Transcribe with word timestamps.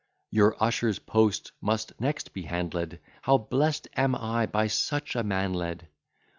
Your 0.31 0.55
usher's 0.59 0.97
post 0.97 1.51
must 1.61 2.01
next 2.01 2.33
be 2.33 2.41
handled: 2.41 2.97
How 3.21 3.37
blest 3.37 3.87
am 3.95 4.15
I 4.15 4.47
by 4.47 4.65
such 4.65 5.15
a 5.15 5.21
man 5.23 5.53
led! 5.53 5.89